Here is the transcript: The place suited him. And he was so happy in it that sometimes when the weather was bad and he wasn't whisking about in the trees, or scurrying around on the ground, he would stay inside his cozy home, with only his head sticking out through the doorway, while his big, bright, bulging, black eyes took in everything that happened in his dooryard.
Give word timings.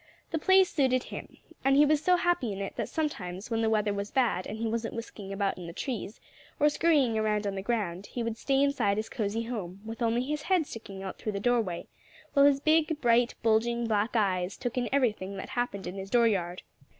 The 0.31 0.39
place 0.39 0.67
suited 0.73 1.03
him. 1.03 1.37
And 1.63 1.77
he 1.77 1.85
was 1.85 2.03
so 2.03 2.15
happy 2.15 2.51
in 2.51 2.59
it 2.59 2.75
that 2.75 2.89
sometimes 2.89 3.51
when 3.51 3.61
the 3.61 3.69
weather 3.69 3.93
was 3.93 4.09
bad 4.09 4.47
and 4.47 4.57
he 4.57 4.65
wasn't 4.67 4.95
whisking 4.95 5.31
about 5.31 5.59
in 5.59 5.67
the 5.67 5.73
trees, 5.73 6.19
or 6.59 6.69
scurrying 6.69 7.19
around 7.19 7.45
on 7.45 7.53
the 7.53 7.61
ground, 7.61 8.07
he 8.07 8.23
would 8.23 8.35
stay 8.35 8.63
inside 8.63 8.97
his 8.97 9.09
cozy 9.09 9.43
home, 9.43 9.79
with 9.85 10.01
only 10.01 10.23
his 10.23 10.41
head 10.41 10.65
sticking 10.65 11.03
out 11.03 11.19
through 11.19 11.33
the 11.33 11.39
doorway, 11.39 11.85
while 12.33 12.47
his 12.47 12.59
big, 12.59 12.99
bright, 12.99 13.35
bulging, 13.43 13.85
black 13.85 14.15
eyes 14.15 14.57
took 14.57 14.75
in 14.75 14.89
everything 14.91 15.37
that 15.37 15.49
happened 15.49 15.85
in 15.85 15.93
his 15.93 16.09
dooryard. 16.09 16.63